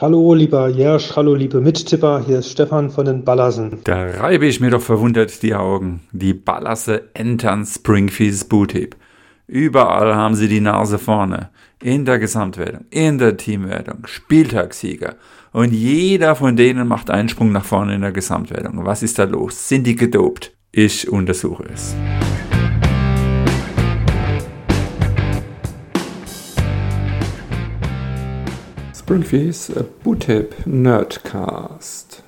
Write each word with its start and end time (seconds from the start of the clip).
Hallo, 0.00 0.32
lieber 0.32 0.68
Jersch, 0.68 1.14
hallo, 1.14 1.34
liebe 1.34 1.60
Mittipper, 1.60 2.24
hier 2.26 2.38
ist 2.38 2.48
Stefan 2.48 2.88
von 2.88 3.04
den 3.04 3.22
Ballassen. 3.22 3.80
Da 3.84 4.02
reibe 4.02 4.46
ich 4.46 4.58
mir 4.58 4.70
doch 4.70 4.80
verwundert 4.80 5.42
die 5.42 5.54
Augen. 5.54 6.00
Die 6.10 6.32
Ballasse 6.32 7.10
entern 7.12 7.66
Springfields 7.66 8.44
Bootheb. 8.44 8.96
Überall 9.46 10.14
haben 10.16 10.36
sie 10.36 10.48
die 10.48 10.62
Nase 10.62 10.98
vorne. 10.98 11.50
In 11.82 12.06
der 12.06 12.18
Gesamtwertung, 12.18 12.86
in 12.88 13.18
der 13.18 13.36
Teamwertung, 13.36 14.06
Spieltagssieger. 14.06 15.16
Und 15.52 15.74
jeder 15.74 16.34
von 16.34 16.56
denen 16.56 16.88
macht 16.88 17.10
einen 17.10 17.28
Sprung 17.28 17.52
nach 17.52 17.66
vorne 17.66 17.94
in 17.94 18.00
der 18.00 18.12
Gesamtwertung. 18.12 18.86
Was 18.86 19.02
ist 19.02 19.18
da 19.18 19.24
los? 19.24 19.68
Sind 19.68 19.86
die 19.86 19.96
gedopt? 19.96 20.56
Ich 20.72 21.10
untersuche 21.12 21.64
es. 21.74 21.94
Springfields 29.10 29.72
Bootip 30.04 30.54
Nerdcast. 30.66 32.22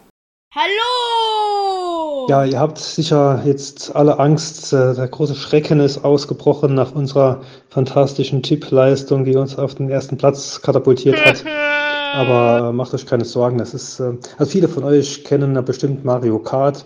Hallo! 0.53 2.27
Ja, 2.29 2.45
ihr 2.45 2.59
habt 2.59 2.77
sicher 2.79 3.41
jetzt 3.45 3.95
alle 3.95 4.19
Angst, 4.19 4.73
äh, 4.73 4.93
der 4.93 5.07
große 5.07 5.37
Schrecken 5.37 5.79
ist 5.79 6.05
ausgebrochen 6.05 6.75
nach 6.75 6.93
unserer 6.93 7.43
fantastischen 7.69 8.43
Tippleistung, 8.43 9.25
die 9.25 9.37
uns 9.37 9.57
auf 9.61 9.77
den 9.77 9.91
ersten 9.91 10.17
Platz 10.17 10.61
katapultiert 10.61 11.25
hat. 11.25 11.45
Aber 12.15 12.71
äh, 12.71 12.73
macht 12.73 12.93
euch 12.95 13.07
keine 13.07 13.27
Sorgen, 13.27 13.59
das 13.59 13.75
ist, 13.75 14.01
äh, 14.01 14.15
also 14.37 14.51
viele 14.51 14.67
von 14.67 14.83
euch 14.83 15.23
kennen 15.23 15.55
ja 15.55 15.61
bestimmt 15.61 16.05
Mario 16.05 16.41
Kart. 16.41 16.85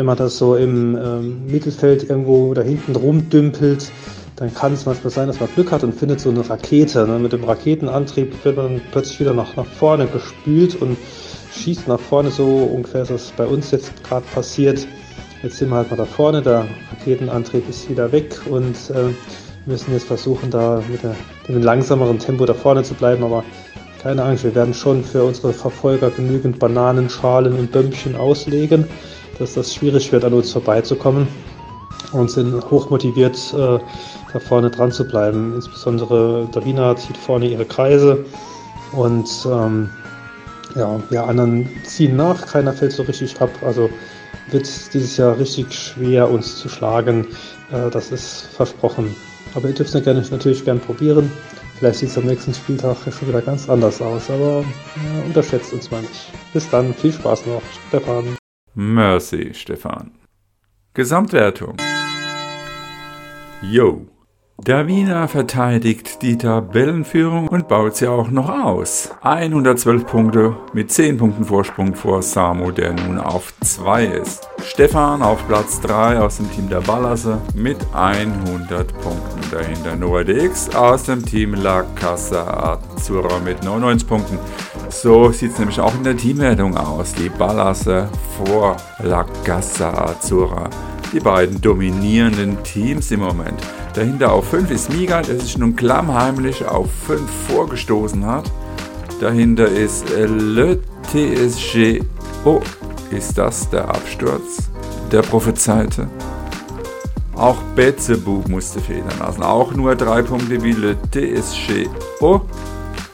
Wenn 0.00 0.06
man 0.06 0.16
das 0.16 0.38
so 0.38 0.56
im 0.56 0.96
ähm, 0.96 1.46
Mittelfeld 1.46 2.08
irgendwo 2.08 2.54
da 2.54 2.62
hinten 2.62 2.96
rumdümpelt, 2.96 3.92
dann 4.36 4.54
kann 4.54 4.72
es 4.72 4.86
manchmal 4.86 5.10
sein, 5.10 5.26
dass 5.26 5.40
man 5.40 5.50
Glück 5.54 5.72
hat 5.72 5.84
und 5.84 5.94
findet 5.94 6.20
so 6.20 6.30
eine 6.30 6.48
Rakete. 6.48 7.06
Ne? 7.06 7.18
Mit 7.18 7.34
dem 7.34 7.44
Raketenantrieb 7.44 8.42
wird 8.42 8.56
man 8.56 8.80
plötzlich 8.92 9.20
wieder 9.20 9.34
nach, 9.34 9.56
nach 9.56 9.66
vorne 9.66 10.06
gespült 10.06 10.80
und 10.80 10.96
schießt 11.52 11.86
nach 11.86 12.00
vorne. 12.00 12.30
So 12.30 12.46
ungefähr 12.46 13.02
ist 13.02 13.10
das 13.10 13.30
bei 13.32 13.44
uns 13.44 13.72
jetzt 13.72 14.02
gerade 14.02 14.24
passiert. 14.32 14.86
Jetzt 15.42 15.58
sind 15.58 15.68
wir 15.68 15.76
halt 15.76 15.90
mal 15.90 15.98
da 15.98 16.06
vorne, 16.06 16.40
der 16.40 16.66
Raketenantrieb 16.92 17.68
ist 17.68 17.90
wieder 17.90 18.10
weg 18.10 18.40
und 18.48 18.76
äh, 18.94 19.12
müssen 19.66 19.92
jetzt 19.92 20.06
versuchen, 20.06 20.50
da 20.50 20.82
mit, 20.90 21.02
der, 21.02 21.14
mit 21.46 21.56
einem 21.56 21.62
langsameren 21.62 22.18
Tempo 22.18 22.46
da 22.46 22.54
vorne 22.54 22.84
zu 22.84 22.94
bleiben. 22.94 23.22
Aber 23.22 23.44
keine 24.02 24.22
Angst, 24.22 24.44
wir 24.44 24.54
werden 24.54 24.72
schon 24.72 25.04
für 25.04 25.24
unsere 25.24 25.52
Verfolger 25.52 26.08
genügend 26.08 26.58
Bananen, 26.58 27.10
Schalen 27.10 27.52
und 27.52 27.70
Bömmchen 27.70 28.16
auslegen, 28.16 28.86
dass 29.40 29.54
das 29.54 29.74
schwierig 29.74 30.12
wird, 30.12 30.24
an 30.24 30.34
uns 30.34 30.52
vorbeizukommen 30.52 31.26
und 32.12 32.30
sind 32.30 32.54
hochmotiviert, 32.70 33.36
äh, 33.54 33.78
da 34.32 34.38
vorne 34.38 34.70
dran 34.70 34.92
zu 34.92 35.04
bleiben. 35.04 35.54
Insbesondere 35.54 36.48
Davina 36.52 36.94
zieht 36.96 37.16
vorne 37.16 37.46
ihre 37.48 37.64
Kreise 37.64 38.24
und 38.92 39.28
ähm, 39.46 39.90
ja, 40.76 41.00
wir 41.10 41.24
anderen 41.24 41.68
ziehen 41.84 42.16
nach, 42.16 42.46
keiner 42.46 42.72
fällt 42.72 42.92
so 42.92 43.02
richtig 43.02 43.40
ab. 43.40 43.50
Also 43.62 43.90
wird 44.50 44.68
dieses 44.94 45.16
Jahr 45.16 45.38
richtig 45.38 45.72
schwer, 45.72 46.30
uns 46.30 46.56
zu 46.56 46.68
schlagen. 46.68 47.26
Äh, 47.72 47.90
das 47.90 48.12
ist 48.12 48.48
versprochen. 48.54 49.14
Aber 49.54 49.68
ihr 49.68 49.74
dürft 49.74 49.94
es 49.94 50.04
gerne, 50.04 50.24
natürlich 50.30 50.64
gern 50.64 50.80
probieren. 50.80 51.30
Vielleicht 51.78 52.00
sieht 52.00 52.10
es 52.10 52.18
am 52.18 52.24
nächsten 52.24 52.52
Spieltag 52.52 52.96
schon 53.10 53.28
wieder 53.28 53.40
ganz 53.40 53.68
anders 53.68 54.02
aus, 54.02 54.28
aber 54.28 54.60
ja, 54.96 55.24
unterschätzt 55.24 55.72
uns 55.72 55.90
mal 55.90 56.02
nicht. 56.02 56.30
Bis 56.52 56.68
dann, 56.68 56.92
viel 56.92 57.12
Spaß 57.12 57.46
noch, 57.46 57.62
Stefan. 57.88 58.39
Mercy, 58.74 59.52
Stefan. 59.52 60.12
Gesamtwertung. 60.94 61.76
Yo. 63.62 64.06
Davina 64.62 65.26
verteidigt 65.26 66.20
die 66.20 66.36
Tabellenführung 66.36 67.48
und 67.48 67.66
baut 67.66 67.96
sie 67.96 68.06
auch 68.06 68.28
noch 68.28 68.50
aus. 68.50 69.08
112 69.22 70.04
Punkte 70.04 70.54
mit 70.74 70.92
10 70.92 71.16
Punkten 71.16 71.46
Vorsprung 71.46 71.94
vor 71.94 72.20
Samu, 72.20 72.70
der 72.70 72.92
nun 72.92 73.18
auf 73.18 73.54
2 73.62 74.04
ist. 74.04 74.46
Stefan 74.62 75.22
auf 75.22 75.46
Platz 75.48 75.80
3 75.80 76.20
aus 76.20 76.36
dem 76.36 76.52
Team 76.52 76.68
der 76.68 76.82
Ballasse 76.82 77.38
mit 77.54 77.78
100 77.94 78.92
Punkten. 79.00 79.40
Dahinter 79.50 79.96
Noah 79.96 80.24
DX 80.24 80.74
aus 80.76 81.04
dem 81.04 81.24
Team 81.24 81.54
La 81.54 81.82
Casa 81.94 82.78
Azzurra 82.94 83.38
mit 83.38 83.64
99 83.64 84.06
Punkten. 84.06 84.38
So 84.90 85.32
sieht 85.32 85.52
es 85.52 85.58
nämlich 85.58 85.80
auch 85.80 85.94
in 85.94 86.04
der 86.04 86.18
Teamwertung 86.18 86.76
aus. 86.76 87.14
Die 87.14 87.30
Ballasse 87.30 88.10
vor 88.36 88.76
La 88.98 89.24
Casa 89.42 89.90
Azzurra. 89.90 90.68
Die 91.12 91.18
beiden 91.18 91.60
dominierenden 91.60 92.62
Teams 92.62 93.10
im 93.10 93.20
Moment. 93.20 93.60
Dahinter 93.94 94.32
auf 94.32 94.48
5 94.50 94.70
ist 94.70 94.92
Miga, 94.92 95.22
der 95.22 95.40
sich 95.40 95.58
nun 95.58 95.74
klammheimlich 95.74 96.64
auf 96.64 96.88
5 97.06 97.20
vorgestoßen 97.48 98.24
hat. 98.24 98.44
Dahinter 99.20 99.66
ist 99.66 100.08
Le 100.10 100.78
TSG. 101.10 102.02
Oh, 102.44 102.60
ist 103.10 103.36
das 103.36 103.68
der 103.70 103.88
Absturz 103.88 104.70
der 105.10 105.22
Prophezeite? 105.22 106.06
Auch 107.34 107.56
Betzebub 107.74 108.48
musste 108.48 108.78
federn 108.78 109.18
lassen. 109.18 109.42
Auch 109.42 109.74
nur 109.74 109.96
3 109.96 110.22
Punkte 110.22 110.62
wie 110.62 110.72
Le 110.72 110.96
TSG. 111.10 111.88
Oh, 112.20 112.40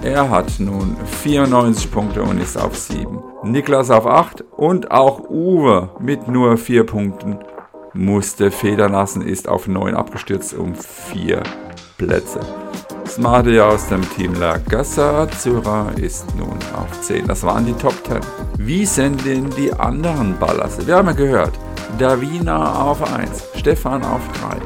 er 0.03 0.29
hat 0.29 0.61
nun 0.61 0.99
94 1.23 1.91
Punkte 1.91 2.23
und 2.23 2.43
ist 2.43 2.59
auf 2.59 2.77
7. 2.77 3.21
Niklas 3.45 3.91
auf 3.91 4.07
8 4.07 4.45
und 4.55 4.91
auch 4.91 5.31
Uwe 5.31 5.89
mit 5.99 6.29
nur 6.29 6.59
4 6.59 6.85
Punkten 6.85 7.39
musste 7.97 8.51
federn 8.51 8.93
lassen, 8.93 9.23
ist 9.23 9.49
auf 9.49 9.67
9 9.67 9.95
abgestürzt 9.95 10.55
um 10.55 10.75
4 10.75 11.43
Plätze. 11.99 12.41
Smarte 13.07 13.65
aus 13.65 13.89
dem 13.89 14.03
Team 14.11 14.35
La 14.35 14.59
Gassa 14.59 15.23
Azzurra 15.23 15.91
ist 15.97 16.27
nun 16.37 16.59
auf 16.75 17.01
10. 17.01 17.27
Das 17.27 17.43
waren 17.45 17.65
die 17.65 17.73
Top 17.73 17.95
10. 18.07 18.21
Wie 18.59 18.85
sind 18.85 19.25
denn 19.25 19.49
die 19.51 19.73
anderen 19.73 20.39
Ballasse? 20.39 20.87
Wir 20.87 20.97
haben 20.97 21.07
ja 21.09 21.15
gehört, 21.15 21.53
Davina 21.99 22.83
auf 22.83 23.03
1, 23.15 23.45
Stefan 23.55 24.05
auf 24.05 24.21
3. 24.41 24.59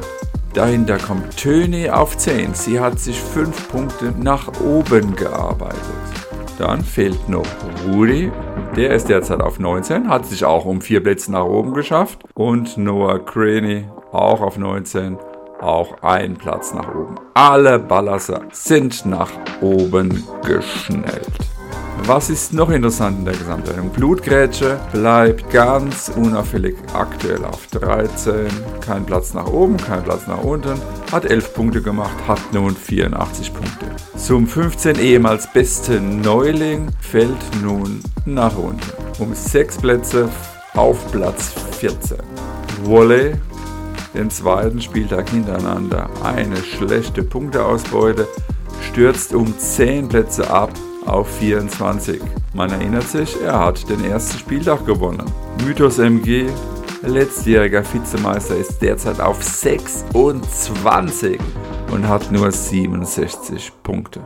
Dahinter 0.53 0.97
kommt 0.97 1.37
Töni 1.37 1.89
auf 1.89 2.17
10. 2.17 2.53
Sie 2.53 2.79
hat 2.79 2.99
sich 2.99 3.21
5 3.21 3.69
Punkte 3.69 4.13
nach 4.19 4.49
oben 4.59 5.15
gearbeitet. 5.15 6.20
Dann 6.57 6.83
fehlt 6.83 7.27
noch 7.27 7.45
Rudi, 7.87 8.31
der 8.75 8.91
ist 8.91 9.09
derzeit 9.09 9.41
auf 9.41 9.59
19, 9.59 10.07
hat 10.07 10.25
sich 10.25 10.45
auch 10.45 10.65
um 10.65 10.81
4 10.81 11.03
Plätze 11.03 11.31
nach 11.31 11.45
oben 11.45 11.73
geschafft. 11.73 12.19
Und 12.35 12.77
Noah 12.77 13.19
Craney 13.25 13.85
auch 14.11 14.41
auf 14.41 14.57
19, 14.57 15.17
auch 15.59 16.01
ein 16.01 16.35
Platz 16.35 16.73
nach 16.73 16.93
oben. 16.93 17.15
Alle 17.33 17.79
Ballasser 17.79 18.41
sind 18.51 19.05
nach 19.05 19.31
oben 19.61 20.23
geschnellt. 20.45 21.50
Was 22.05 22.29
ist 22.29 22.53
noch 22.53 22.69
interessant 22.69 23.19
in 23.19 23.25
der 23.25 23.35
Gesamtwertung? 23.35 23.89
Blutgrätsche 23.89 24.79
bleibt 24.91 25.49
ganz 25.51 26.11
unauffällig 26.15 26.75
aktuell 26.93 27.45
auf 27.45 27.67
13. 27.67 28.47
Kein 28.81 29.05
Platz 29.05 29.33
nach 29.33 29.47
oben, 29.47 29.77
kein 29.77 30.03
Platz 30.03 30.25
nach 30.27 30.43
unten. 30.43 30.79
Hat 31.11 31.25
11 31.25 31.53
Punkte 31.53 31.81
gemacht, 31.81 32.15
hat 32.27 32.41
nun 32.53 32.75
84 32.75 33.53
Punkte. 33.53 33.85
Zum 34.17 34.47
15 34.47 34.99
ehemals 34.99 35.47
besten 35.53 36.21
Neuling 36.21 36.87
fällt 36.99 37.61
nun 37.61 38.01
nach 38.25 38.57
unten. 38.57 38.81
Um 39.19 39.33
6 39.33 39.77
Plätze 39.77 40.29
auf 40.73 41.11
Platz 41.11 41.53
14. 41.79 42.17
Wolle 42.83 43.39
den 44.13 44.29
zweiten 44.29 44.81
Spieltag 44.81 45.29
hintereinander 45.29 46.09
eine 46.23 46.57
schlechte 46.57 47.23
Punkteausbeute, 47.23 48.27
stürzt 48.81 49.33
um 49.33 49.57
10 49.57 50.09
Plätze 50.09 50.49
ab 50.49 50.71
auf 51.05 51.27
24. 51.37 52.21
Man 52.53 52.69
erinnert 52.69 53.07
sich, 53.07 53.41
er 53.41 53.59
hat 53.59 53.89
den 53.89 54.03
ersten 54.03 54.37
Spieltag 54.39 54.85
gewonnen. 54.85 55.25
Mythos 55.65 55.99
MG, 55.99 56.47
letztjähriger 57.03 57.83
Vizemeister, 57.83 58.55
ist 58.55 58.81
derzeit 58.81 59.19
auf 59.19 59.41
26 59.43 61.39
und 61.91 62.07
hat 62.07 62.31
nur 62.31 62.51
67 62.51 63.71
Punkte. 63.83 64.21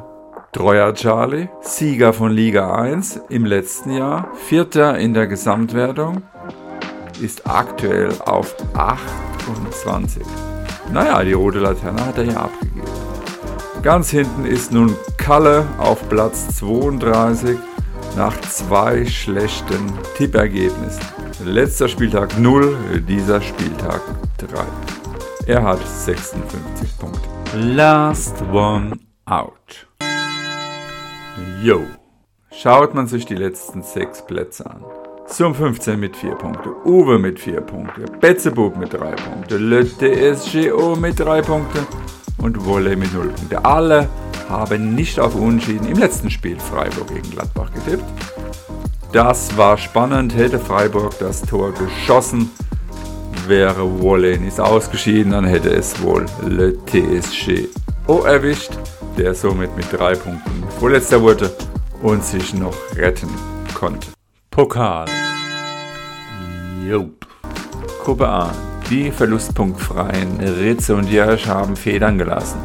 Treuer 0.51 0.93
Charlie, 0.93 1.49
Sieger 1.61 2.13
von 2.13 2.31
Liga 2.31 2.73
1 2.75 3.21
im 3.29 3.45
letzten 3.45 3.91
Jahr, 3.91 4.29
Vierter 4.47 4.97
in 4.97 5.13
der 5.13 5.27
Gesamtwertung, 5.27 6.21
ist 7.21 7.45
aktuell 7.45 8.09
auf 8.25 8.55
28. 8.73 10.23
Naja, 10.91 11.23
die 11.23 11.33
rote 11.33 11.59
Laterne 11.59 12.05
hat 12.05 12.17
er 12.17 12.25
ja 12.25 12.37
abgegeben. 12.37 13.04
Ganz 13.85 14.09
hinten 14.09 14.47
ist 14.47 14.71
nun 14.71 14.95
Kalle 15.15 15.67
auf 15.77 16.09
Platz 16.09 16.57
32 16.57 17.55
nach 18.17 18.35
zwei 18.41 19.05
schlechten 19.05 19.93
Tippergebnissen. 20.17 21.03
Letzter 21.43 21.87
Spieltag 21.87 22.35
0, 22.39 23.03
dieser 23.07 23.39
Spieltag 23.41 24.01
3. 24.39 24.65
Er 25.45 25.61
hat 25.61 25.87
56 25.87 26.97
Punkte. 26.97 27.29
Last 27.55 28.41
one 28.51 28.97
out. 29.25 29.87
Yo. 31.61 31.83
Schaut 32.49 32.95
man 32.95 33.05
sich 33.05 33.27
die 33.27 33.35
letzten 33.35 33.83
sechs 33.83 34.25
Plätze 34.25 34.65
an. 34.65 34.83
Sum 35.27 35.53
15 35.53 35.99
mit 35.99 36.17
4 36.17 36.33
Punkte, 36.33 36.71
Uwe 36.85 37.19
mit 37.19 37.39
4 37.39 37.61
Punkte, 37.61 38.05
Betzebub 38.19 38.77
mit 38.77 38.93
3 38.93 39.11
Punkte, 39.11 39.57
Le 39.57 39.85
DSGO 39.85 40.95
mit 40.95 41.19
3 41.19 41.41
Punkte 41.43 41.85
und 42.37 42.65
Wolle 42.65 42.95
mit 42.95 43.13
0 43.13 43.27
Punkte. 43.29 43.63
Alle 43.63 44.09
haben 44.49 44.93
nicht 44.95 45.19
auf 45.19 45.35
Unschieden 45.35 45.87
im 45.87 45.97
letzten 45.97 46.29
Spiel 46.29 46.59
Freiburg 46.59 47.07
gegen 47.07 47.29
Gladbach 47.31 47.71
getippt. 47.73 48.03
Das 49.11 49.55
war 49.57 49.77
spannend, 49.77 50.35
hätte 50.35 50.59
Freiburg 50.59 51.17
das 51.19 51.41
Tor 51.41 51.73
geschossen, 51.73 52.51
wäre 53.47 54.01
Wolle 54.01 54.37
nicht 54.37 54.59
ausgeschieden, 54.59 55.31
dann 55.31 55.45
hätte 55.45 55.69
es 55.69 56.01
wohl 56.01 56.25
Le 56.45 56.73
TSGO 56.85 58.23
erwischt, 58.23 58.71
der 59.17 59.33
somit 59.33 59.75
mit 59.77 59.91
3 59.91 60.15
Punkten 60.15 60.63
vorletzter 60.79 61.21
wurde 61.21 61.55
und 62.01 62.23
sich 62.25 62.53
noch 62.53 62.75
retten 62.95 63.29
konnte. 63.73 64.07
Pokal. 64.51 65.07
Jupp. 66.85 67.25
Gruppe 68.03 68.27
A. 68.27 68.51
Die 68.89 69.09
verlustpunktfreien 69.11 70.39
Ritze 70.39 70.95
und 70.95 71.09
Jörsch 71.09 71.47
haben 71.47 71.75
Federn 71.75 72.19
gelassen, 72.19 72.59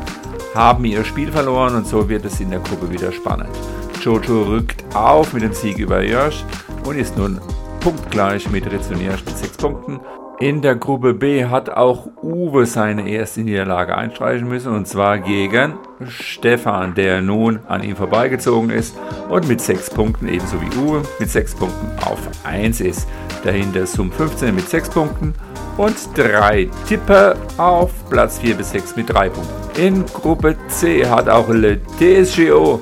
haben 0.55 0.85
ihr 0.85 1.03
Spiel 1.03 1.33
verloren 1.33 1.77
und 1.77 1.87
so 1.87 2.11
wird 2.11 2.27
es 2.27 2.41
in 2.41 2.51
der 2.51 2.61
Gruppe 2.61 2.91
wieder 2.91 3.11
spannend. 3.11 3.57
Jojo 4.03 4.43
rückt 4.43 4.85
auf 4.95 5.33
mit 5.33 5.43
dem 5.43 5.55
Sieg 5.55 5.79
über 5.79 6.03
Jörsch 6.03 6.45
und 6.85 6.99
ist 6.99 7.17
nun 7.17 7.41
punktgleich 7.81 8.51
mit 8.51 8.71
Ritze 8.71 8.93
und 8.93 9.01
Jörsch 9.01 9.25
mit 9.25 9.39
6 9.39 9.57
Punkten 9.57 9.99
in 10.41 10.63
der 10.63 10.75
Gruppe 10.75 11.13
B 11.13 11.45
hat 11.45 11.69
auch 11.69 12.09
Uwe 12.23 12.65
seine 12.65 13.09
erste 13.09 13.43
Niederlage 13.43 13.95
einstreichen 13.95 14.49
müssen 14.49 14.75
und 14.75 14.89
zwar 14.89 15.19
gegen 15.19 15.75
Stefan, 16.09 16.95
der 16.95 17.21
nun 17.21 17.61
an 17.69 17.83
ihm 17.83 17.95
vorbeigezogen 17.95 18.71
ist 18.71 18.97
und 19.29 19.47
mit 19.47 19.61
6 19.61 19.91
Punkten 19.91 20.29
ebenso 20.29 20.57
wie 20.63 20.79
Uwe 20.79 21.03
mit 21.19 21.29
6 21.29 21.57
Punkten 21.57 21.91
auf 22.07 22.19
1 22.45 22.81
ist. 22.81 23.07
Dahinter 23.45 23.87
Sum 23.87 24.11
15 24.11 24.55
mit 24.55 24.69
6 24.69 24.89
Punkten 24.89 25.35
und 25.77 25.95
3 26.15 26.71
Tipper 26.89 27.37
auf 27.59 27.91
Platz 28.09 28.39
4 28.39 28.55
bis 28.55 28.71
6 28.71 28.97
mit 28.97 29.11
3 29.11 29.29
Punkten. 29.29 29.81
In 29.81 30.07
Gruppe 30.07 30.57
C 30.69 31.07
hat 31.07 31.29
auch 31.29 31.51
Le 31.51 31.79
DSGO 31.99 32.81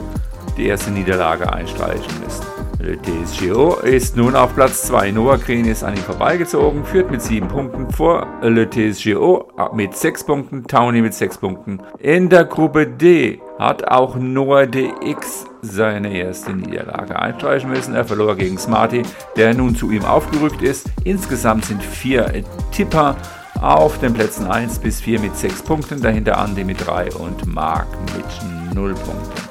die 0.57 0.67
erste 0.67 0.93
Niederlage 0.93 1.53
einstreichen 1.53 2.21
müssen. 2.25 2.48
Le 2.89 2.97
TSGO 2.97 3.81
ist 3.83 4.17
nun 4.17 4.35
auf 4.35 4.55
Platz 4.55 4.85
2. 4.85 5.11
Noah 5.11 5.37
Green 5.37 5.67
ist 5.67 5.85
an 5.85 5.95
ihm 5.95 6.03
vorbeigezogen, 6.03 6.87
führt 6.87 7.11
mit 7.11 7.21
7 7.21 7.47
Punkten 7.47 7.91
vor 7.91 8.27
Le 8.41 8.67
TSGO 8.67 9.53
mit 9.75 9.95
6 9.95 10.25
Punkten, 10.25 10.65
Townie 10.67 11.03
mit 11.03 11.13
6 11.13 11.37
Punkten. 11.37 11.81
In 11.99 12.31
der 12.31 12.47
Gruppe 12.47 12.87
D 12.87 13.43
hat 13.59 13.87
auch 13.89 14.17
Noah 14.17 14.65
DX 14.65 15.45
seine 15.61 16.17
erste 16.17 16.55
Niederlage 16.55 17.19
einstreichen 17.19 17.69
müssen. 17.69 17.95
Er 17.95 18.07
verlor 18.07 18.37
gegen 18.37 18.57
Smarty, 18.57 19.03
der 19.37 19.53
nun 19.53 19.77
zu 19.77 19.91
ihm 19.91 20.07
aufgerückt 20.07 20.63
ist. 20.63 20.87
Insgesamt 21.05 21.67
sind 21.67 21.83
vier 21.83 22.43
Tipper 22.73 23.17
auf 23.61 23.99
den 23.99 24.15
Plätzen 24.15 24.47
1 24.47 24.79
bis 24.79 25.03
4 25.03 25.21
mit 25.21 25.37
6 25.37 25.63
Punkten, 25.63 26.01
dahinter 26.01 26.43
Andy 26.43 26.65
mit 26.65 26.87
3 26.87 27.13
und 27.17 27.53
Mark 27.53 27.89
mit 28.17 28.75
0 28.75 28.95
Punkten 28.95 29.48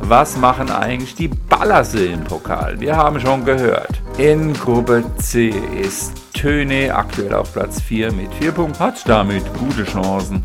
was 0.00 0.36
machen 0.36 0.70
eigentlich 0.70 1.14
die 1.14 1.28
Ballasse 1.28 2.06
im 2.06 2.24
Pokal? 2.24 2.80
Wir 2.80 2.96
haben 2.96 3.20
schon 3.20 3.44
gehört. 3.44 4.00
In 4.18 4.52
Gruppe 4.54 5.04
C 5.18 5.52
ist 5.80 6.12
Töne 6.32 6.94
aktuell 6.94 7.34
auf 7.34 7.52
Platz 7.52 7.80
4 7.80 8.12
mit 8.12 8.32
4 8.34 8.52
Punkten, 8.52 8.78
hat 8.78 9.08
damit 9.08 9.42
gute 9.54 9.84
Chancen, 9.84 10.44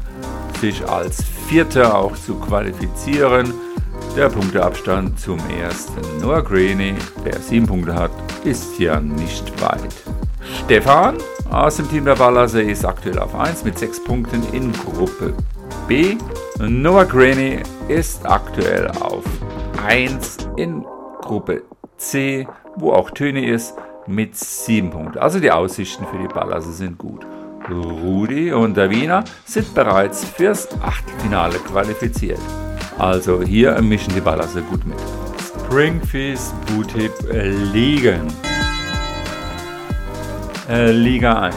sich 0.60 0.88
als 0.88 1.24
Vierter 1.48 1.98
auch 1.98 2.16
zu 2.16 2.36
qualifizieren. 2.36 3.54
Der 4.16 4.30
Punkteabstand 4.30 5.20
zum 5.20 5.40
ersten 5.62 6.02
Noah 6.22 6.44
Greeny, 6.44 6.96
der 7.26 7.40
7 7.40 7.66
Punkte 7.66 7.96
hat, 7.96 8.12
ist 8.44 8.80
ja 8.80 9.00
nicht 9.00 9.62
weit. 9.62 9.94
Stefan 10.66 11.18
aus 11.52 11.78
dem 11.78 11.90
Team 11.90 12.06
der 12.06 12.16
Ballasse 12.16 12.62
ist 12.62 12.86
aktuell 12.86 13.20
auf 13.20 13.36
1 13.36 13.64
mit 13.64 13.78
6 13.78 14.04
Punkten 14.04 14.44
in 14.54 14.72
Gruppe 14.74 15.34
B. 15.88 16.18
Noah 16.60 17.06
Greeny 17.06 17.62
ist 17.88 18.26
aktuell 18.26 18.88
auf 19.02 19.24
1 19.86 20.50
in 20.58 20.84
Gruppe 21.22 21.64
C, 21.98 22.48
wo 22.76 22.92
auch 22.92 23.12
Töne 23.12 23.46
ist, 23.46 23.76
mit 24.08 24.36
7 24.36 24.90
Punkten. 24.90 25.20
Also 25.20 25.40
die 25.40 25.52
Aussichten 25.52 26.06
für 26.08 26.18
die 26.18 26.28
Ballasse 26.28 26.72
sind 26.72 26.98
gut. 26.98 27.26
Rudi 27.70 28.52
und 28.52 28.78
der 28.78 28.90
Wiener 28.90 29.24
sind 29.46 29.74
bereits 29.74 30.24
fürs 30.24 30.68
Achtelfinale 30.82 31.58
qualifiziert. 31.60 32.40
Also 32.98 33.42
hier 33.42 33.80
mischen 33.82 34.14
die 34.14 34.22
Ballasse 34.22 34.62
gut 34.62 34.86
mit. 34.86 34.98
Springfish 35.66 36.40
Bootip 36.68 37.14
Ligen. 37.74 38.28
Äh, 40.70 40.92
Liga 40.92 41.42
1. 41.44 41.56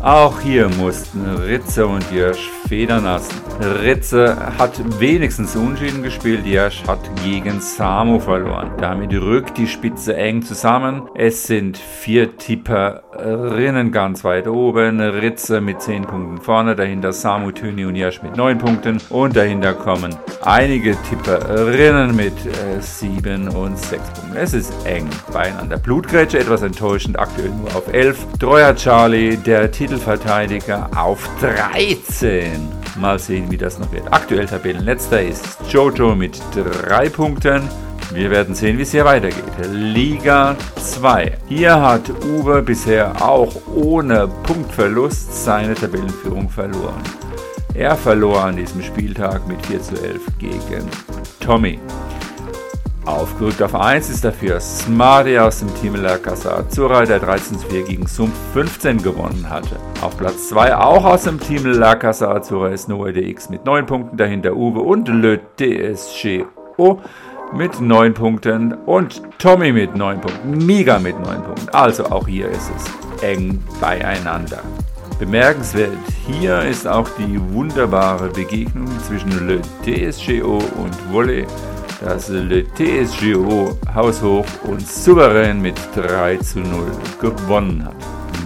Auch 0.00 0.40
hier 0.40 0.68
mussten 0.68 1.26
Ritze 1.26 1.86
und 1.86 2.10
Jörsch 2.12 2.50
federn 2.68 3.04
lassen. 3.04 3.34
Ritze 3.82 4.36
hat 4.58 4.72
wenigstens 5.00 5.54
Unschieden 5.54 6.02
gespielt, 6.02 6.46
Jasch 6.46 6.82
hat 6.86 6.98
gegen 7.22 7.60
Samu 7.60 8.18
verloren. 8.18 8.72
Damit 8.80 9.12
rückt 9.12 9.58
die 9.58 9.66
Spitze 9.66 10.16
eng 10.16 10.42
zusammen. 10.42 11.02
Es 11.14 11.46
sind 11.46 11.78
vier 11.78 12.36
Tipperinnen 12.36 13.92
ganz 13.92 14.24
weit 14.24 14.48
oben. 14.48 15.00
Ritze 15.00 15.60
mit 15.60 15.80
10 15.80 16.02
Punkten 16.02 16.38
vorne, 16.38 16.74
dahinter 16.74 17.12
Samu, 17.12 17.52
Töni 17.52 17.84
und 17.84 17.96
Jasch 17.96 18.22
mit 18.22 18.36
9 18.36 18.58
Punkten. 18.58 19.00
Und 19.10 19.36
dahinter 19.36 19.74
kommen 19.74 20.16
einige 20.42 20.96
Tipperinnen 21.08 22.16
mit 22.16 22.34
äh, 22.46 22.80
7 22.80 23.48
und 23.48 23.78
6 23.78 24.02
Punkten. 24.10 24.36
Es 24.36 24.52
ist 24.52 24.72
eng 24.84 25.08
beieinander. 25.32 25.76
Blutgrätsche 25.78 26.38
etwas 26.38 26.62
enttäuschend, 26.62 27.18
aktuell 27.18 27.50
nur 27.50 27.74
auf 27.76 27.92
11. 27.92 28.18
Treuer 28.38 28.74
Charlie, 28.74 29.36
der 29.36 29.70
Titelverteidiger, 29.70 30.90
auf 30.96 31.28
13. 31.40 32.63
Mal 32.96 33.18
sehen, 33.18 33.50
wie 33.50 33.56
das 33.56 33.78
noch 33.78 33.90
wird. 33.92 34.12
Aktuell 34.12 34.46
Tabellenletzter 34.46 35.22
ist 35.22 35.58
Jojo 35.68 36.14
mit 36.14 36.40
drei 36.54 37.08
Punkten. 37.08 37.62
Wir 38.12 38.30
werden 38.30 38.54
sehen, 38.54 38.78
wie 38.78 38.82
es 38.82 38.92
hier 38.92 39.04
weitergeht. 39.04 39.42
Liga 39.72 40.54
2. 40.76 41.38
Hier 41.48 41.80
hat 41.80 42.08
Uwe 42.24 42.62
bisher 42.62 43.20
auch 43.20 43.54
ohne 43.74 44.28
Punktverlust 44.44 45.44
seine 45.44 45.74
Tabellenführung 45.74 46.48
verloren. 46.48 47.02
Er 47.74 47.96
verlor 47.96 48.44
an 48.44 48.56
diesem 48.56 48.82
Spieltag 48.82 49.48
mit 49.48 49.64
4 49.66 49.82
zu 49.82 49.94
11 49.94 50.20
gegen 50.38 50.88
Tommy. 51.40 51.80
Aufgerückt 53.06 53.60
auf 53.60 53.74
1 53.74 54.08
ist 54.08 54.24
dafür 54.24 54.58
Smarty 54.60 55.38
aus 55.38 55.58
dem 55.58 55.74
Team 55.74 55.96
La 55.96 56.16
Casa 56.16 56.56
Azzurra, 56.56 57.04
der 57.04 57.20
13 57.20 57.58
zu 57.58 57.66
4 57.66 57.82
gegen 57.82 58.06
Sump 58.06 58.32
15 58.54 59.02
gewonnen 59.02 59.46
hatte. 59.50 59.76
Auf 60.00 60.16
Platz 60.16 60.48
2 60.48 60.74
auch 60.74 61.04
aus 61.04 61.24
dem 61.24 61.38
Team 61.38 61.66
La 61.66 61.96
Casa 61.96 62.32
Azzurra 62.32 62.68
ist 62.68 62.88
Noah 62.88 63.12
DX 63.12 63.50
mit 63.50 63.66
9 63.66 63.84
Punkten, 63.84 64.16
dahinter 64.16 64.56
Uwe 64.56 64.80
und 64.80 65.08
Le 65.08 65.38
DSGO 65.60 66.98
mit 67.52 67.78
9 67.78 68.14
Punkten 68.14 68.72
und 68.72 69.22
Tommy 69.38 69.70
mit 69.72 69.94
9 69.94 70.22
Punkten, 70.22 70.64
Miga 70.64 70.98
mit 70.98 71.20
9 71.20 71.42
Punkten. 71.42 71.68
Also 71.72 72.06
auch 72.06 72.26
hier 72.26 72.48
ist 72.48 72.70
es 72.74 73.22
eng 73.22 73.62
beieinander. 73.82 74.62
Bemerkenswert 75.18 75.92
hier 76.26 76.62
ist 76.62 76.88
auch 76.88 77.08
die 77.18 77.38
wunderbare 77.52 78.30
Begegnung 78.30 78.88
zwischen 79.06 79.46
Le 79.46 79.60
DSGO 79.84 80.56
und 80.56 81.12
Wolle 81.12 81.46
das 82.04 82.28
Le 82.28 82.64
TSGO 82.74 83.78
haushoch 83.94 84.44
und 84.64 84.86
souverän 84.86 85.62
mit 85.62 85.76
3 85.94 86.36
zu 86.36 86.60
0 86.60 86.86
gewonnen 87.20 87.84
hat. 87.84 87.96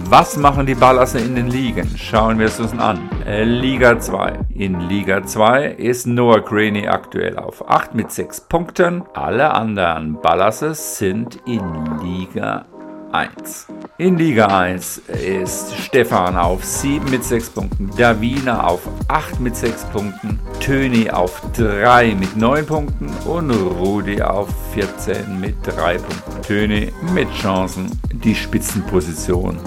Was 0.05 0.37
machen 0.37 0.65
die 0.65 0.75
Ballasse 0.75 1.19
in 1.19 1.35
den 1.35 1.49
Ligen? 1.49 1.87
Schauen 1.97 2.39
wir 2.39 2.47
es 2.47 2.59
uns 2.59 2.71
an. 2.79 3.09
Liga 3.27 3.99
2. 3.99 4.39
In 4.55 4.79
Liga 4.87 5.23
2 5.23 5.65
ist 5.65 6.07
Noah 6.07 6.39
Graney 6.39 6.87
aktuell 6.87 7.37
auf 7.37 7.69
8 7.69 7.93
mit 7.93 8.11
6 8.11 8.41
Punkten. 8.47 9.03
Alle 9.13 9.53
anderen 9.53 10.19
Ballasses 10.21 10.97
sind 10.97 11.37
in 11.45 11.61
Liga 12.01 12.65
1. 13.11 13.67
In 13.97 14.17
Liga 14.17 14.47
1 14.47 14.99
ist 15.09 15.75
Stefan 15.75 16.37
auf 16.37 16.63
7 16.63 17.09
mit 17.09 17.23
6 17.23 17.49
Punkten, 17.49 17.89
Davina 17.97 18.63
auf 18.63 18.81
8 19.07 19.39
mit 19.39 19.55
6 19.55 19.85
Punkten, 19.85 20.39
Töni 20.59 21.09
auf 21.09 21.41
3 21.57 22.15
mit 22.15 22.35
9 22.35 22.65
Punkten 22.65 23.09
und 23.25 23.51
Rudi 23.51 24.21
auf 24.21 24.49
14 24.73 25.39
mit 25.39 25.55
3 25.65 25.97
Punkten. 25.97 26.41
Töni 26.43 26.93
mit 27.13 27.31
Chancen, 27.33 27.89
die 28.11 28.35
Spitzenposition 28.35 29.57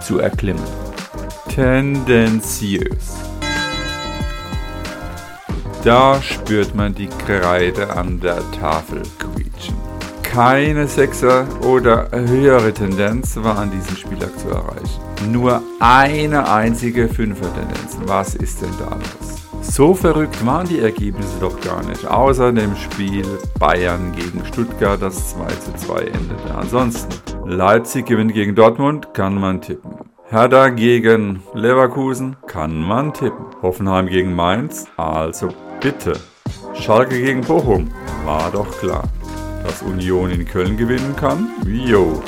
zu 0.00 0.18
erklimmen. 0.18 0.64
Tendenziös. 1.48 3.16
Da 5.84 6.20
spürt 6.20 6.74
man 6.74 6.94
die 6.94 7.08
Kreide 7.08 7.90
an 7.90 8.20
der 8.20 8.38
Tafel 8.52 9.02
quietschen 9.18 9.79
keine 10.30 10.86
Sechser 10.86 11.44
oder 11.66 12.08
höhere 12.12 12.72
Tendenz 12.72 13.36
war 13.42 13.58
an 13.58 13.72
diesem 13.72 13.96
Spieltag 13.96 14.38
zu 14.38 14.48
erreichen. 14.48 15.32
Nur 15.32 15.60
eine 15.80 16.48
einzige 16.48 17.08
Fünfer-Tendenz. 17.08 17.98
Was 18.06 18.36
ist 18.36 18.62
denn 18.62 18.70
da 18.78 18.94
los? 18.94 19.48
So 19.62 19.92
verrückt 19.92 20.46
waren 20.46 20.68
die 20.68 20.78
Ergebnisse 20.78 21.40
doch 21.40 21.60
gar 21.60 21.84
nicht. 21.84 22.06
Außer 22.06 22.52
dem 22.52 22.76
Spiel 22.76 23.26
Bayern 23.58 24.12
gegen 24.12 24.44
Stuttgart, 24.46 25.02
das 25.02 25.30
2 25.30 25.46
zu 25.46 25.74
2 25.86 26.00
endete. 26.02 26.54
Ansonsten, 26.56 27.08
Leipzig 27.44 28.06
gewinnt 28.06 28.32
gegen 28.32 28.54
Dortmund, 28.54 29.12
kann 29.12 29.34
man 29.34 29.60
tippen. 29.60 29.90
Hertha 30.28 30.68
gegen 30.68 31.42
Leverkusen, 31.54 32.36
kann 32.46 32.80
man 32.80 33.12
tippen. 33.12 33.46
Hoffenheim 33.62 34.06
gegen 34.06 34.32
Mainz, 34.36 34.86
also 34.96 35.48
bitte. 35.80 36.12
Schalke 36.74 37.20
gegen 37.20 37.40
Bochum, 37.40 37.90
war 38.24 38.48
doch 38.52 38.70
klar. 38.78 39.02
Dass 39.62 39.82
Union 39.82 40.30
in 40.30 40.46
Köln 40.46 40.76
gewinnen 40.76 41.14
kann, 41.16 41.48
jo. 41.66 42.22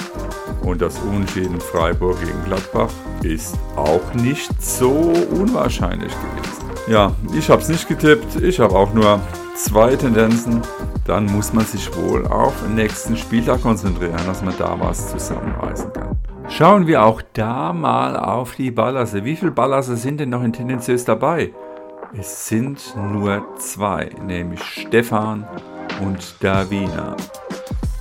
Und 0.63 0.81
das 0.81 0.99
Unentschieden 1.01 1.61
Freiburg 1.61 2.21
gegen 2.21 2.45
Gladbach 2.45 2.91
ist 3.23 3.59
auch 3.77 4.15
nicht 4.15 4.63
so 4.63 5.13
unwahrscheinlich 5.31 6.13
gewesen. 6.13 6.63
Ja, 6.89 7.13
ich 7.37 7.49
habe 7.49 7.63
es 7.63 7.69
nicht 7.69 7.89
getippt. 7.89 8.37
Ich 8.43 8.61
habe 8.61 8.75
auch 8.75 8.93
nur 8.93 9.21
zwei 9.57 9.97
Tendenzen. 9.97 10.63
Dann 11.07 11.27
muss 11.27 11.53
man 11.53 11.65
sich 11.65 11.91
wohl 11.97 12.27
auf 12.27 12.55
den 12.63 12.77
nächsten 12.77 13.17
Spieltag 13.17 13.63
konzentrieren, 13.63 14.21
dass 14.27 14.43
man 14.43 14.55
da 14.59 14.77
was 14.79 15.11
zusammenreißen 15.11 15.93
kann. 15.93 16.17
Schauen 16.49 16.87
wir 16.87 17.05
auch 17.05 17.23
da 17.33 17.73
mal 17.73 18.17
auf 18.17 18.55
die 18.57 18.71
Ballasse. 18.71 19.25
Wie 19.25 19.37
viele 19.37 19.53
Ballasse 19.53 19.97
sind 19.97 20.21
denn 20.21 20.31
noch 20.31 20.43
in 20.43 20.53
tendenziös 20.53 21.05
dabei? 21.05 21.53
Es 22.19 22.47
sind 22.47 22.95
nur 22.97 23.47
zwei, 23.57 24.11
nämlich 24.27 24.63
Stefan 24.63 25.47
und 26.05 26.35
Davina. 26.41 27.17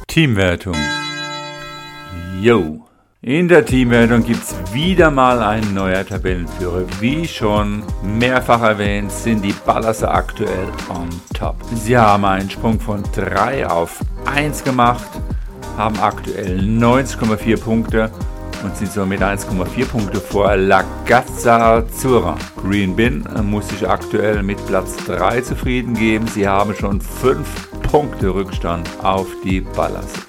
Teamwertung. 0.08 0.76
Yo. 2.42 2.88
In 3.24 3.48
der 3.48 3.64
Teamwertung 3.64 4.24
gibt 4.24 4.42
es 4.42 4.56
wieder 4.74 5.12
mal 5.12 5.44
einen 5.44 5.76
neuer 5.76 6.04
Tabellenführer. 6.04 6.86
Wie 7.00 7.28
schon 7.28 7.84
mehrfach 8.02 8.64
erwähnt, 8.64 9.12
sind 9.12 9.44
die 9.44 9.54
Ballasser 9.64 10.12
aktuell 10.12 10.68
on 10.90 11.08
top. 11.36 11.56
Sie 11.76 11.96
haben 11.96 12.26
einen 12.26 12.50
Sprung 12.50 12.80
von 12.80 13.04
3 13.14 13.68
auf 13.68 14.00
1 14.26 14.64
gemacht, 14.64 15.08
haben 15.78 16.00
aktuell 16.00 16.60
90,4 16.62 17.62
Punkte 17.62 18.10
und 18.64 18.76
sind 18.76 18.92
somit 18.92 19.22
1,4 19.22 19.86
Punkte 19.86 20.20
vor 20.20 20.56
La 20.56 20.84
Gazza 21.06 21.84
Zura. 21.90 22.36
Green 22.60 22.96
Bin 22.96 23.24
muss 23.44 23.70
sich 23.70 23.88
aktuell 23.88 24.42
mit 24.42 24.66
Platz 24.66 24.98
3 25.06 25.42
zufrieden 25.42 25.94
geben. 25.94 26.26
Sie 26.28 26.48
haben 26.48 26.74
schon 26.74 27.00
5 27.00 27.71
Punkte 27.92 28.34
Rückstand 28.34 28.90
auf 29.04 29.28
die 29.44 29.60
Ballasser. 29.60 30.22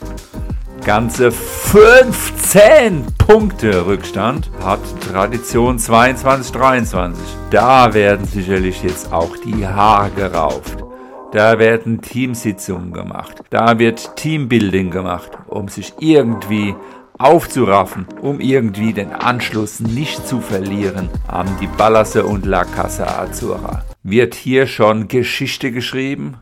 Ganze 0.85 1.31
15 1.31 3.07
Punkte 3.17 3.87
Rückstand 3.87 4.51
hat 4.65 4.81
Tradition 5.01 5.79
22-23. 5.79 7.15
Da 7.51 7.95
werden 7.95 8.27
sicherlich 8.27 8.83
jetzt 8.83 9.13
auch 9.13 9.37
die 9.37 9.65
Haare 9.65 10.11
gerauft. 10.11 10.79
Da 11.31 11.61
werden 11.61 12.03
Teamsitzungen 12.03 12.93
gemacht. 12.93 13.45
Da 13.51 13.79
wird 13.79 14.17
Teambuilding 14.17 14.91
gemacht, 14.91 15.31
um 15.47 15.69
sich 15.69 15.93
irgendwie 16.01 16.75
aufzuraffen, 17.17 18.07
um 18.23 18.41
irgendwie 18.41 18.93
den 18.93 19.13
Anschluss 19.13 19.79
nicht 19.79 20.27
zu 20.27 20.41
verlieren 20.41 21.09
an 21.29 21.47
die 21.61 21.69
Ballasse 21.69 22.25
und 22.25 22.45
La 22.45 22.65
Casa 22.65 23.21
Azura. 23.21 23.85
Wird 24.03 24.35
hier 24.35 24.67
schon 24.67 25.07
Geschichte 25.07 25.71
geschrieben? 25.71 26.39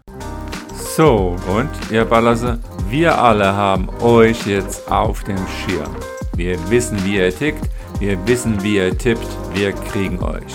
So, 0.97 1.37
und 1.47 1.71
ihr 1.93 2.05
Ballasse, 2.05 2.59
wir 2.89 3.17
alle 3.17 3.55
haben 3.55 3.89
euch 4.01 4.45
jetzt 4.45 4.91
auf 4.91 5.23
dem 5.23 5.39
Schirm. 5.47 5.95
Wir 6.35 6.59
wissen, 6.69 7.03
wie 7.05 7.19
ihr 7.19 7.35
tickt, 7.35 7.63
wir 8.01 8.19
wissen, 8.27 8.61
wie 8.65 8.77
ihr 8.77 8.99
tippt, 8.99 9.29
wir 9.55 9.73
kriegen 9.73 10.21
euch. 10.21 10.53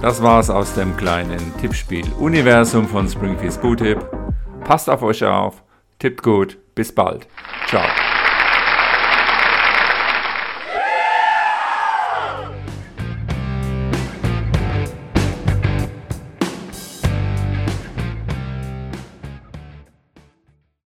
Das 0.00 0.22
war's 0.22 0.50
aus 0.50 0.74
dem 0.74 0.96
kleinen 0.96 1.52
Tippspiel 1.60 2.06
Universum 2.20 2.86
von 2.86 3.08
Springfields 3.08 3.58
Bootip. 3.58 3.98
Passt 4.64 4.88
auf 4.88 5.02
euch 5.02 5.24
auf, 5.24 5.64
tippt 5.98 6.22
gut, 6.22 6.58
bis 6.76 6.94
bald. 6.94 7.26
Ciao. 7.66 7.82